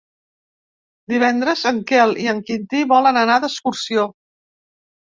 Divendres 1.13 1.61
en 1.73 1.83
Quel 1.93 2.15
i 2.23 2.27
en 2.33 2.41
Quintí 2.51 2.83
volen 2.95 3.23
anar 3.25 3.39
d'excursió. 3.47 4.11